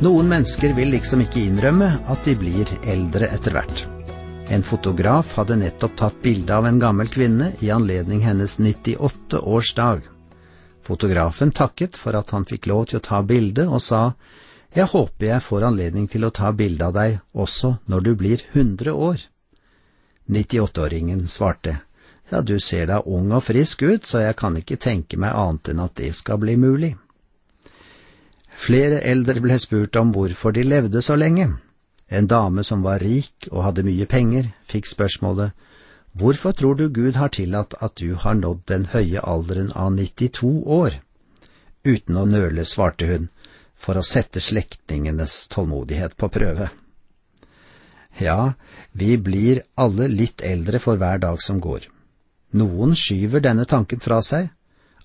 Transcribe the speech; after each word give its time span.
Noen 0.00 0.30
mennesker 0.30 0.72
vil 0.72 0.94
liksom 0.94 1.20
ikke 1.26 1.42
innrømme 1.44 1.86
at 2.08 2.24
de 2.24 2.32
blir 2.40 2.70
eldre 2.88 3.26
etter 3.28 3.52
hvert. 3.52 3.82
En 4.48 4.62
fotograf 4.64 5.34
hadde 5.36 5.58
nettopp 5.60 5.98
tatt 6.00 6.22
bilde 6.22 6.56
av 6.56 6.64
en 6.64 6.78
gammel 6.80 7.10
kvinne 7.12 7.50
i 7.60 7.68
anledning 7.70 8.22
hennes 8.24 8.54
98-årsdag. 8.56 10.00
Fotografen 10.88 11.52
takket 11.52 12.00
for 12.00 12.16
at 12.16 12.32
han 12.32 12.48
fikk 12.48 12.70
lov 12.72 12.86
til 12.88 13.02
å 13.02 13.04
ta 13.10 13.20
bilde, 13.20 13.68
og 13.68 13.84
sa 13.84 14.14
jeg 14.72 14.88
håper 14.88 15.34
jeg 15.34 15.44
får 15.44 15.68
anledning 15.68 16.08
til 16.08 16.24
å 16.24 16.32
ta 16.32 16.54
bilde 16.56 16.88
av 16.88 16.96
deg 16.96 17.20
også 17.36 17.74
når 17.92 18.08
du 18.08 18.10
blir 18.24 18.46
100 18.54 18.96
år. 18.96 19.28
98-åringen 20.32 21.26
svarte 21.28 21.76
ja, 22.30 22.40
du 22.40 22.56
ser 22.56 22.86
da 22.86 23.02
ung 23.04 23.32
og 23.34 23.42
frisk 23.42 23.82
ut, 23.82 24.06
så 24.06 24.24
jeg 24.24 24.36
kan 24.38 24.56
ikke 24.56 24.80
tenke 24.80 25.18
meg 25.20 25.34
annet 25.34 25.74
enn 25.74 25.84
at 25.84 25.96
det 25.98 26.12
skal 26.14 26.38
bli 26.40 26.56
mulig. 26.56 26.94
Flere 28.60 29.00
eldre 29.08 29.40
ble 29.40 29.56
spurt 29.62 29.96
om 29.96 30.10
hvorfor 30.12 30.52
de 30.52 30.66
levde 30.66 31.00
så 31.02 31.16
lenge. 31.16 31.46
En 32.12 32.26
dame 32.28 32.64
som 32.66 32.82
var 32.84 33.00
rik 33.00 33.46
og 33.50 33.62
hadde 33.64 33.86
mye 33.86 34.06
penger, 34.06 34.50
fikk 34.68 34.90
spørsmålet 34.90 35.54
Hvorfor 36.18 36.52
tror 36.52 36.74
du 36.74 36.88
Gud 36.90 37.14
har 37.14 37.30
tillatt 37.30 37.76
at 37.80 37.94
du 38.02 38.16
har 38.18 38.34
nådd 38.34 38.64
den 38.66 38.88
høye 38.92 39.22
alderen 39.22 39.70
av 39.72 39.94
92 39.94 40.50
år? 40.66 40.98
Uten 41.86 42.18
å 42.18 42.26
nøle 42.26 42.66
svarte 42.66 43.06
hun, 43.06 43.30
for 43.78 43.96
å 43.96 44.04
sette 44.04 44.42
slektningenes 44.42 45.46
tålmodighet 45.54 46.18
på 46.18 46.28
prøve. 46.28 46.68
Ja, 48.18 48.52
vi 48.92 49.16
blir 49.16 49.62
alle 49.78 50.10
litt 50.10 50.42
eldre 50.44 50.82
for 50.82 51.00
hver 51.00 51.22
dag 51.22 51.40
som 51.40 51.62
går. 51.62 51.86
Noen 52.58 52.92
skyver 52.98 53.40
denne 53.40 53.64
tanken 53.64 54.02
fra 54.02 54.20
seg, 54.20 54.50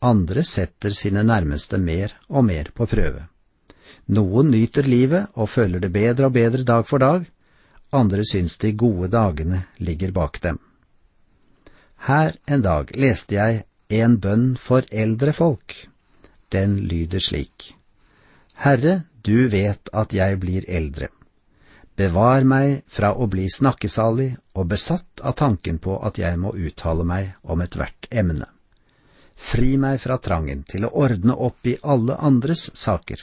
andre 0.00 0.42
setter 0.44 0.96
sine 0.96 1.22
nærmeste 1.22 1.78
mer 1.78 2.16
og 2.32 2.48
mer 2.48 2.72
på 2.74 2.88
prøve. 2.88 3.28
Noen 4.06 4.50
nyter 4.50 4.86
livet 4.86 5.32
og 5.34 5.50
føler 5.50 5.82
det 5.82 5.92
bedre 5.94 6.30
og 6.30 6.36
bedre 6.36 6.62
dag 6.66 6.86
for 6.86 7.02
dag, 7.02 7.26
andre 7.92 8.24
syns 8.26 8.58
de 8.62 8.72
gode 8.72 9.10
dagene 9.12 9.64
ligger 9.78 10.12
bak 10.12 10.40
dem. 10.42 10.58
Her 12.06 12.36
en 12.46 12.62
dag 12.62 12.92
leste 12.96 13.38
jeg 13.38 13.64
En 13.88 14.16
bønn 14.18 14.56
for 14.58 14.82
eldre 14.90 15.30
folk. 15.32 15.74
Den 16.50 16.88
lyder 16.90 17.22
slik. 17.22 17.76
Herre, 18.58 19.04
du 19.22 19.46
vet 19.48 19.92
at 19.92 20.12
jeg 20.12 20.40
blir 20.42 20.66
eldre. 20.66 21.06
Bevar 21.96 22.42
meg 22.42 22.82
fra 22.90 23.12
å 23.14 23.28
bli 23.30 23.46
snakkesalig 23.46 24.32
og 24.58 24.66
besatt 24.72 25.22
av 25.22 25.36
tanken 25.38 25.78
på 25.78 26.00
at 26.02 26.18
jeg 26.18 26.34
må 26.42 26.50
uttale 26.50 27.06
meg 27.06 27.30
om 27.42 27.62
ethvert 27.62 28.10
emne. 28.10 28.50
Fri 29.36 29.76
meg 29.78 30.00
fra 30.02 30.18
trangen 30.18 30.64
til 30.68 30.88
å 30.88 30.92
ordne 31.06 31.36
opp 31.48 31.66
i 31.68 31.76
alle 31.82 32.18
andres 32.18 32.70
saker. 32.74 33.22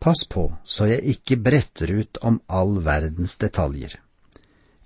Pass 0.00 0.24
på 0.24 0.46
så 0.64 0.86
jeg 0.88 1.04
ikke 1.14 1.36
bretter 1.44 1.92
ut 1.92 2.20
om 2.24 2.40
all 2.48 2.78
verdens 2.84 3.36
detaljer. 3.40 3.98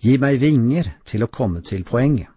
Gi 0.02 0.16
meg 0.18 0.40
vinger 0.42 0.90
til 1.06 1.22
å 1.22 1.30
komme 1.30 1.62
til 1.62 1.84
poenget. 1.86 2.28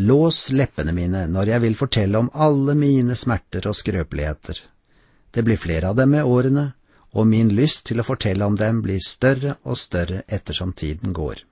Lås 0.00 0.52
leppene 0.54 0.94
mine 0.94 1.24
når 1.28 1.50
jeg 1.50 1.62
vil 1.66 1.76
fortelle 1.76 2.20
om 2.22 2.30
alle 2.32 2.76
mine 2.78 3.16
smerter 3.18 3.66
og 3.66 3.74
skrøpeligheter. 3.76 4.60
Det 5.34 5.42
blir 5.44 5.58
flere 5.58 5.90
av 5.90 5.98
dem 5.98 6.14
med 6.14 6.24
årene, 6.24 6.70
og 7.18 7.26
min 7.26 7.50
lyst 7.54 7.88
til 7.90 8.00
å 8.00 8.06
fortelle 8.06 8.46
om 8.46 8.56
dem 8.56 8.80
blir 8.86 9.02
større 9.02 9.56
og 9.66 9.78
større 9.78 10.22
ettersom 10.28 10.72
tiden 10.72 11.12
går. 11.12 11.42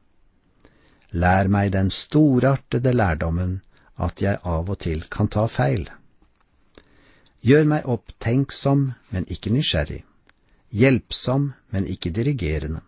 Lær 1.18 1.50
meg 1.50 1.72
den 1.74 1.90
storartede 1.90 2.94
lærdommen 2.94 3.58
at 3.98 4.22
jeg 4.22 4.38
av 4.46 4.70
og 4.70 4.78
til 4.86 5.02
kan 5.10 5.26
ta 5.26 5.48
feil. 5.50 5.88
Gjør 7.48 7.64
meg 7.64 7.86
opptenksom, 7.88 8.80
men 9.14 9.24
ikke 9.32 9.50
nysgjerrig, 9.54 10.02
hjelpsom, 10.68 11.52
men 11.72 11.86
ikke 11.88 12.12
dirigerende. 12.12 12.82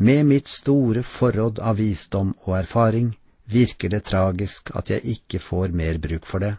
Med 0.00 0.24
mitt 0.26 0.48
store 0.48 1.04
forråd 1.06 1.60
av 1.62 1.76
visdom 1.78 2.32
og 2.46 2.56
erfaring 2.58 3.12
virker 3.52 3.92
det 3.92 4.06
tragisk 4.08 4.72
at 4.74 4.90
jeg 4.90 5.04
ikke 5.14 5.42
får 5.44 5.76
mer 5.76 6.00
bruk 6.02 6.26
for 6.26 6.42
det, 6.42 6.56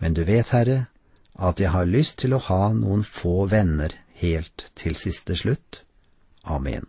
men 0.00 0.16
du 0.16 0.24
vet, 0.26 0.50
Herre, 0.50 0.86
at 1.34 1.60
jeg 1.60 1.70
har 1.70 1.86
lyst 1.86 2.18
til 2.24 2.34
å 2.34 2.42
ha 2.48 2.72
noen 2.74 3.04
få 3.06 3.44
venner 3.50 3.94
helt 4.18 4.70
til 4.74 4.98
siste 4.98 5.36
slutt. 5.38 5.82
Amen. 6.44 6.88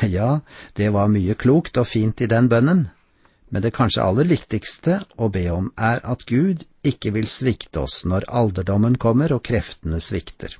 Ja, 0.00 0.40
det 0.74 0.90
var 0.96 1.12
mye 1.12 1.36
klokt 1.38 1.78
og 1.78 1.86
fint 1.86 2.22
i 2.24 2.30
den 2.30 2.48
bønnen, 2.48 2.88
men 3.52 3.62
det 3.62 3.74
kanskje 3.76 4.02
aller 4.02 4.28
viktigste 4.30 5.02
å 5.20 5.28
be 5.32 5.44
om 5.52 5.68
er 5.76 6.00
at 6.08 6.24
Gud 6.26 6.64
ikke 6.82 7.12
vil 7.14 7.28
svikte 7.28 7.84
oss 7.84 8.02
når 8.08 8.26
alderdommen 8.32 8.96
kommer 8.96 9.34
og 9.36 9.44
kreftene 9.44 10.00
svikter. 10.00 10.56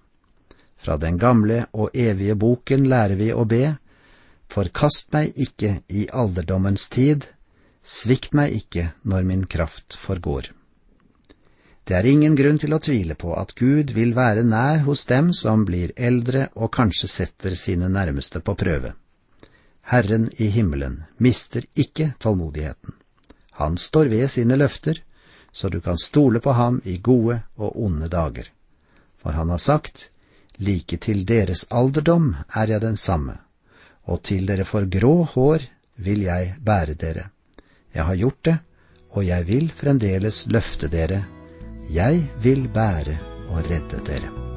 Fra 0.77 0.99
den 1.01 1.17
gamle 1.19 1.65
og 1.73 1.97
evige 1.97 2.37
boken 2.37 2.85
lærer 2.91 3.17
vi 3.17 3.31
å 3.33 3.47
be, 3.49 3.65
Forkast 4.53 5.15
meg 5.15 5.39
ikke 5.41 5.79
i 5.89 6.03
alderdommens 6.13 6.91
tid, 6.93 7.25
svikt 7.81 8.35
meg 8.37 8.53
ikke 8.53 8.91
når 9.09 9.25
min 9.25 9.47
kraft 9.49 9.97
forgår. 9.97 10.51
Det 11.89 11.97
er 11.97 12.09
ingen 12.11 12.37
grunn 12.37 12.61
til 12.61 12.77
å 12.77 12.81
tvile 12.85 13.17
på 13.19 13.33
at 13.35 13.55
Gud 13.57 13.95
vil 13.97 14.13
være 14.15 14.45
nær 14.45 14.85
hos 14.85 15.07
dem 15.09 15.33
som 15.35 15.65
blir 15.65 15.95
eldre 15.97 16.51
og 16.55 16.69
kanskje 16.77 17.09
setter 17.09 17.57
sine 17.57 17.89
nærmeste 17.89 18.45
på 18.45 18.55
prøve. 18.61 18.93
Herren 19.83 20.31
i 20.37 20.47
himmelen 20.47 21.03
mister 21.17 21.65
ikke 21.75 22.13
tålmodigheten. 22.19 22.95
Han 23.51 23.79
står 23.79 24.05
ved 24.05 24.31
sine 24.31 24.57
løfter, 24.57 25.03
så 25.53 25.69
du 25.69 25.81
kan 25.81 25.99
stole 25.99 26.41
på 26.41 26.53
ham 26.57 26.81
i 26.85 26.97
gode 26.99 27.43
og 27.57 27.85
onde 27.85 28.09
dager. 28.09 28.49
For 29.19 29.33
han 29.33 29.51
har 29.51 29.59
sagt, 29.59 30.11
like 30.57 30.97
til 30.97 31.27
deres 31.27 31.67
alderdom 31.71 32.35
er 32.55 32.73
jeg 32.75 32.81
den 32.81 32.97
samme, 32.97 33.37
og 34.05 34.23
til 34.23 34.47
dere 34.47 34.65
får 34.65 34.89
grå 34.91 35.15
hår 35.35 35.67
vil 35.97 36.25
jeg 36.27 36.55
bære 36.65 36.95
dere. 36.95 37.29
Jeg 37.95 38.05
har 38.05 38.17
gjort 38.17 38.45
det, 38.45 38.57
og 39.11 39.27
jeg 39.27 39.47
vil 39.47 39.69
fremdeles 39.71 40.47
løfte 40.47 40.89
dere. 40.89 41.25
Jeg 41.91 42.25
vil 42.43 42.69
bære 42.73 43.19
og 43.51 43.61
redde 43.69 44.01
dere. 44.07 44.52